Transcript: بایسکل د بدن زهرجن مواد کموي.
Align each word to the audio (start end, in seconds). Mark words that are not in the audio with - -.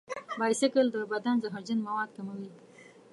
بایسکل 0.39 0.87
د 0.91 0.97
بدن 1.11 1.35
زهرجن 1.43 1.79
مواد 1.87 2.09
کموي. 2.15 2.49